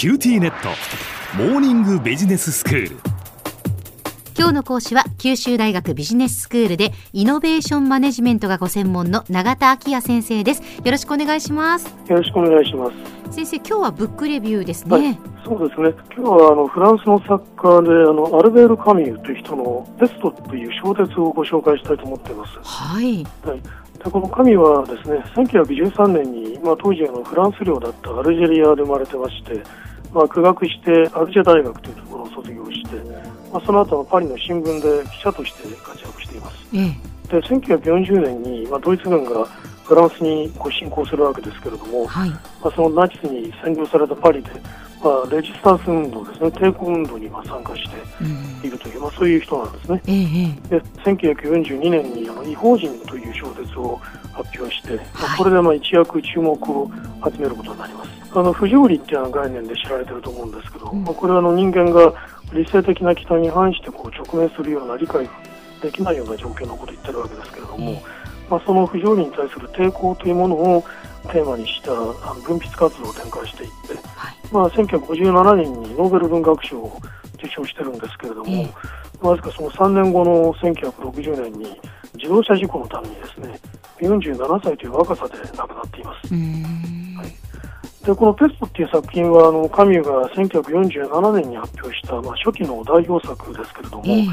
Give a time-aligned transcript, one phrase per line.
[0.00, 0.70] QTnet。
[1.36, 2.96] モーニングビジネススクール。
[4.34, 10.62] 今日の講師は九州大学ビジネススクールでイノベーションマネジメントがご専門の永田晃也先生です。
[10.62, 11.94] よろしくお願いします。
[12.08, 12.90] よろしくお願いしま
[13.28, 13.34] す。
[13.34, 15.90] 先生今日はブックレビューですね、はい、そうですね。
[16.16, 22.58] 今日はあのフランスの作家であのアルベール・カミューという人の「ペスト」という小説をご紹介したいと思っています。
[22.62, 23.60] はい、はい。
[24.02, 29.62] でこのカミュはですね1913年に、まあ、当時のフランス領だったアルジェリアで生まれてまして、
[30.12, 32.96] まあ、苦学してアルジェ大学というところを卒業して、
[33.52, 36.56] まあ、その後はパリの新聞で記者として活躍しています。
[36.74, 36.78] え
[37.28, 39.46] え、で1940年に、まあ、ドイツ軍が
[39.84, 44.50] フランスにこう侵攻するわけですけれども、はい、まあ、そのナチスに占領されたパリで、
[45.02, 47.88] まあ、レジスタンス運動ですね抵抗運動にまあ参加し
[48.60, 50.02] ているという、まあ、そういう人なんですね。
[50.06, 53.98] ええ、で1942年にあの「異邦人」という小説を
[54.32, 56.90] 発表して、まあ、これでまあ一躍注目を
[57.24, 61.04] 集めることになりますあの不条理っていうような概念で知られてると思うんですけど、うん。
[61.04, 62.12] まあ、これはあの人間が
[62.52, 65.30] 理性的な期待に反してこう直面するような理解が
[65.82, 67.98] できないような状況のことを言ってるわけですけれども、うん。
[68.48, 70.84] まあ、その不条理に対する抵抗というものを
[71.32, 71.92] テーマにした
[72.46, 74.36] 文筆活動を展開していって、はい。
[74.52, 77.00] まあ、1957年にノーベル文学賞を
[77.34, 81.78] 受賞してるんですけれども、ええわずかその3年後の1960年に
[82.14, 83.60] 自動車事故のためにですね
[84.00, 86.34] 47歳という若さで亡くなっています
[88.10, 94.26] でこの「ペスト」っていう作品はあのカミュが1947年に発表した、まあ、初期の代表作ですけれども、ええ。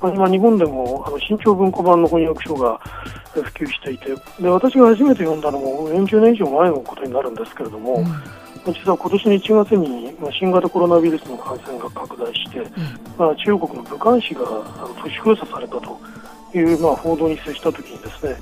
[0.00, 2.78] まあ今日本でもあの新潮文庫版の翻訳書が
[3.36, 8.72] え普及していてで私が初めて読んだのも40年以上前のことになるんですけれども、うん。
[8.72, 12.60] 実は今年の1月に、まあ、新型コロナウイルスの感染が拡大して、
[13.18, 15.98] まあ、中国の武漢市があの都市封鎖されたと
[16.58, 18.36] いう、まあ、報道に接したときにですね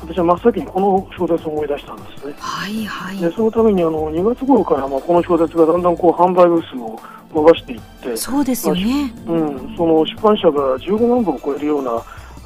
[0.00, 2.34] 私は真っ先にこの小説を思い出したんですね。
[2.38, 3.18] はいはい。
[3.18, 7.00] でそのためにあの2月頃から、まあ、この小説がだんだんこう販売部数を
[7.32, 9.14] 伸ばしていって、そうですよね。
[9.26, 11.90] うん、その出版社が15万部を超えるような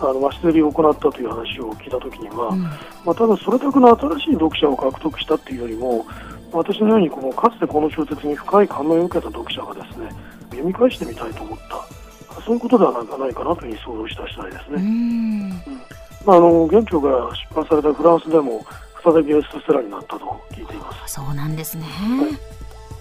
[0.00, 2.62] あの増し刷りを行ったという話を聞いたときには、うん。
[2.62, 2.70] ま
[3.06, 6.06] あ、ただそれだけの新しい読者を獲得したっていうよりも
[6.52, 10.10] 私のようにこのかつてこの小説に深い感銘を受けた読者がですね
[10.50, 11.84] 読み返してみたいと思った
[12.42, 15.50] そういうことではないかなというふうに想像した次第ですね、ん。
[16.24, 18.64] まあ、あの現著が出版されたフランスでも
[19.02, 21.14] 再びベストセラーになったと聞いています。
[21.14, 21.86] そうなんですね。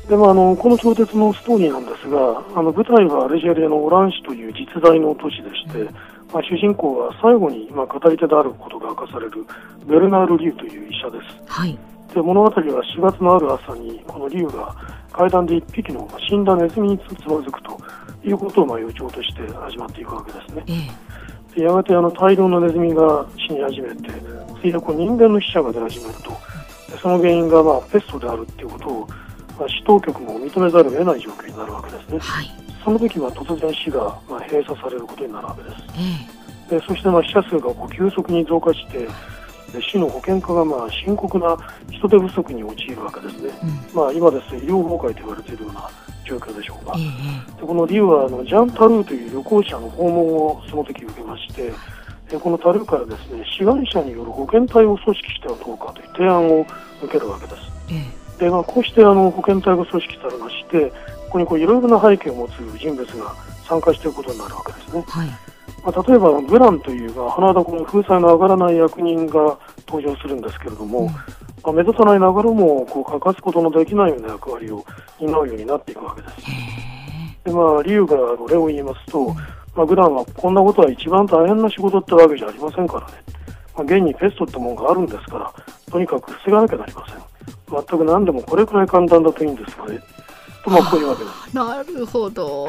[0.07, 5.83] でもあのこの小説のストーリーなんですがあの舞台はアルジェリアのオラン市という実在の都市でして、
[6.31, 9.45] まあ、主人公は最後に、まあ、語り手であることが明かされる
[9.85, 11.51] ベルナール・リュウという医者です。
[11.51, 11.77] はい
[12.13, 14.75] で物語は4月のある朝にこのリュウが
[15.11, 17.79] 階段で1匹の死んだネズミにつまずくと
[18.23, 20.63] いうことをまあ予兆として始まっていくわけですね。
[20.67, 20.73] え
[21.53, 21.59] え。
[21.59, 24.09] でやがてあの大量のネズミが死に始めて
[24.61, 26.29] ついでこう人間の死者が出始めると。
[26.91, 29.07] でその原因がまあペストであるっていうことを、
[29.59, 32.19] まあ、市当局も認めざるを得ない状況になるわけですね。
[32.19, 32.51] はい。
[32.83, 35.75] その時は突然死がまあ閉鎖されることになるわけです。
[36.69, 39.07] えでそしてまあ死者数がこう急速に増加してで
[39.81, 41.57] 市の保健課がまあ深刻な
[41.91, 44.01] 人手不足に陥るわけですね、えうん。
[44.01, 45.89] まあ、今ですと医療崩壊と言われているような
[46.25, 46.93] 状況でしょうか。
[46.97, 51.71] ええでこのリュウはあのジャン・タルーという旅行者の訪問をその時受けまして
[52.29, 56.65] でこのタルーからですね志願者による保健隊を組織してはどうかという提案を
[57.01, 57.57] 受けるわけです。
[57.89, 58.05] え
[58.39, 58.43] え。
[58.43, 60.91] で、まあ、こうしてあの保健隊が組織されまして
[61.27, 63.33] ここにこういろいろな背景を持つ人物が
[63.67, 65.03] 参加していくことになるわけですね。
[65.07, 65.56] はい
[65.87, 71.07] まあ、例えばブランという、まあ、花田この風采の上がらない役人が登場するんですけれども、うん。
[71.07, 71.13] ま
[71.63, 74.85] あ、目立たないながらもこう欠かすことのできないような役割を
[75.17, 76.33] 担うようになっていくわけです。
[76.41, 79.33] へでまあ、理由がこれを言いますと、
[79.77, 83.13] まあ、ブランはこんなことは一番大変な仕事ってわけじゃありませんからね、
[83.73, 85.53] まあ、現にペストってものがあるんですから
[85.89, 87.17] とにかく防がなきゃなりません。
[87.71, 90.01] 全く何でもこれくらい簡単だといいんですがね。
[90.65, 91.35] とまあこういうわけです。
[91.53, 92.67] え なるほど。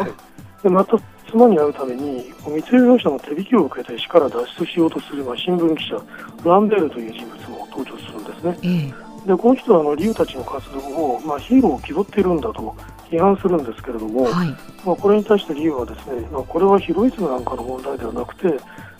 [0.62, 0.96] でまた
[1.30, 6.02] 妻に会うために密輸業者の手引きを受けて死から脱出しようとする、まあ、新聞記者
[6.44, 8.58] ランベールという人物も登場するんですね。
[8.62, 8.94] え
[9.24, 9.28] え。
[9.28, 12.74] でこの人はあのリュウたちの活動を、まあ、ヒーローを気取っているんだと
[13.10, 14.48] 批判するんですけれども、はい。
[14.84, 18.58] まあ、これに対してリュウはですね、まあ、これはヒロイズムなんかの問題ではなくて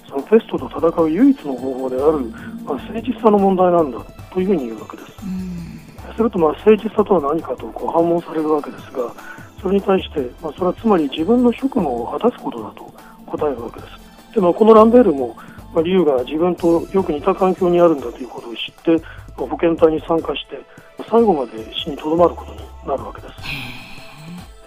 [0.08, 2.18] そのペストと戦う唯一の方法である、
[2.64, 5.12] まあ、誠実さの問題なんだというふうに言うわけです。
[5.22, 5.58] うん。
[6.18, 9.12] するとまあ誠実さとは何かとこう反問されるわけですが
[9.60, 12.92] それに対して、まあ、それはつまり自分の職務を果たすことだと
[13.26, 14.34] 答えるわけです。
[14.34, 15.36] で、まあ、このランベールも、
[15.74, 19.04] まあ、リュウが自分とよく似た環境にあるんだということを知って、
[19.36, 20.58] まあ保健隊に参加して
[21.08, 23.34] 最後まで死にとどまることになるわけです。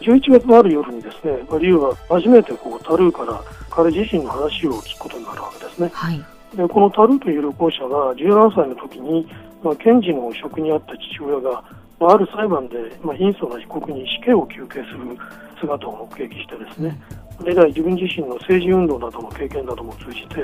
[0.02, 5.92] 11月のある夜にですね、まあ、リュウは初めてこうタルーから彼自身の話を聞くことになるわけですね。
[5.94, 6.24] はい。
[6.56, 9.28] でこのタルーという旅行者は17歳の時に、
[9.64, 11.64] まあ、検事の職にあった父親が
[12.02, 15.16] まあ、ある裁判で、まあ、貧相な被告に死刑を求刑する
[15.60, 17.00] 姿を目撃してですね、
[17.46, 20.42] 以来自分自身の政治運動などの経験なども通じて、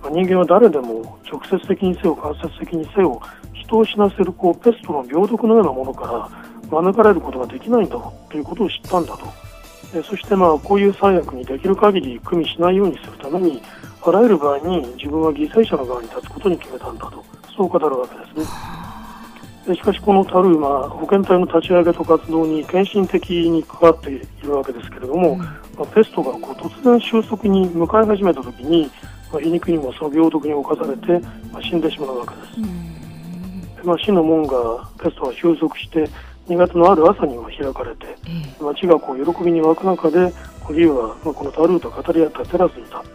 [0.00, 3.20] まあ、人間は誰でも直接的にせよ間接的にせよ
[3.52, 6.30] 人を死なせるこうペストの病毒のようなものか
[6.70, 7.98] ら免れることができないんだ
[8.30, 9.26] ということを知ったんだと。
[10.04, 13.62] そしてまあこういう最悪にできる限り組みしないようにするために
[14.02, 17.24] あらゆる場合に自分は犠牲者の側に立つことに決めたんだと。
[17.56, 18.83] そう語るわけですね。
[19.72, 28.90] しかしこのタルーマ保健体の立ち上げと活動に献身的に関わっているわけですけれども、うん、まあ、ペストがこう突然収束に向かい始めた時に、
[29.32, 32.60] まあ、皮肉にもその病毒に侵されて、まあ、死んでしまうわけです。
[32.60, 36.10] うん、まあ、死の門がペストが収束して
[36.48, 38.06] 2月のある朝には開かれて、
[38.60, 40.30] 街がこう喜びに沸く中で
[40.72, 43.06] リュウはまあこのタルーと語り合ったテラスに立って、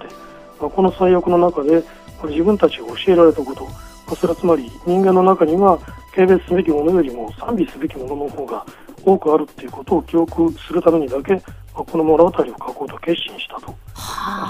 [0.59, 1.83] まあ、この最悪の中で
[2.23, 3.67] 自分たちが教えられたこと、
[4.09, 5.77] まあ、それはつまり人間の中には
[6.15, 8.65] 軽蔑すべきものよりも賛美すべきものの方が
[9.05, 11.41] 多くあるということを記憶するためにだけ、ま
[11.75, 13.75] あ、この物語を書こうと決心したと、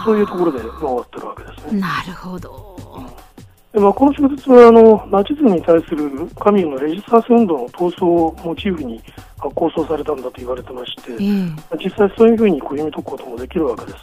[0.05, 1.81] そういうところで、まあ、終わってるわけですね。
[1.81, 2.77] なるほど、
[3.73, 9.01] でまあ、この小説はあのナチズムに対する神のレジスタンス運動の闘争をモチーフに
[9.37, 11.11] 構想されたんだと言われてまして、
[11.83, 13.97] 実際そういうふうにこう読み解くこともできるわけです。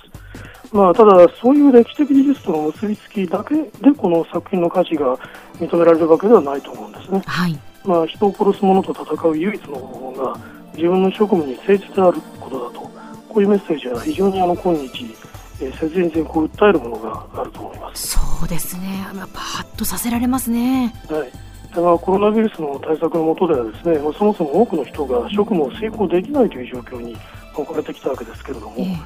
[0.73, 5.17] まあ、ただ、そういう歴史的事実との結びつきだけでこの作品の価値が
[5.59, 7.23] 認められるわけではないと思うんですね。
[7.27, 10.39] はい、まあ、人を殺す者と戦う唯一の方法が
[10.75, 15.15] 自分の職務に誠実であることだとこういうメッセージは非常にあの今日、
[15.61, 18.19] えー、切実にこう訴えるものがあると思います。
[18.19, 20.95] そうですね、まあ、パッとさせられますね。
[21.09, 21.47] はい。
[21.81, 27.17] まあ、コロナウイルスの対策の下ではですね、まあ、そもそも多くの人が職務を遂行できないという状況に
[27.55, 28.97] 置かれてきたわけですけれども、えー、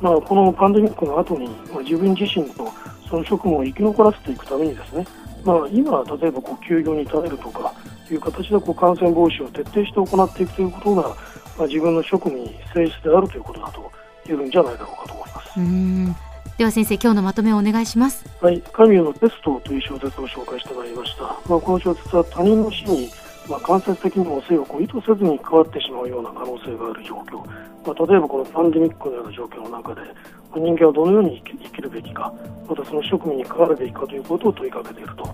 [0.00, 2.70] まあ、このパンデミックの後に、まあ、自分自身と
[3.08, 5.06] その職務を生き残らせていくためにですね、
[5.44, 7.72] まあ、今、例えばこう休業に耐えるとか
[8.10, 13.90] いう形でこう感染防止を徹底して行っていくということが、まあ、自分の職務に誠実であるということだと
[14.28, 16.28] いうんじゃないだろうかと思います。
[16.58, 18.26] では先生今日のまとめをお願いします。
[18.40, 18.60] はい。
[18.72, 23.08] カミュのテストという小説を紹介してまいりました、まあ、この小説は他人の死に
[23.48, 27.38] まあ、間接的にも性を意図せずに関わってしまうような可能性がある状況、
[27.86, 32.32] まあ、例えばこのパンデミックのような状況の中で、まあ、人間はどのように生きるべきか。
[32.68, 35.28] またその職務に関わるべきかということを問いかけていると。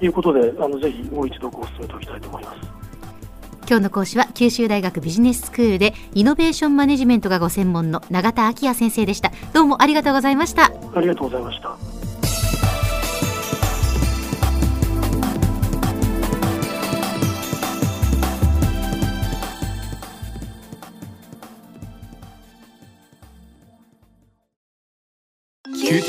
[0.00, 2.56] いうことであのぜひもう一度ご進めておきたいと思います。
[3.68, 9.32] 今日の講師は九州大学ビジネススクールでイノベーションマネジメントがご専門の永田昭也先生でした。
[9.52, 10.70] どうもありがとうございました。
[10.94, 11.95] ありがとうございました